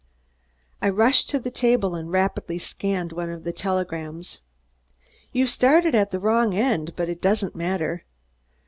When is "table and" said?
1.51-2.11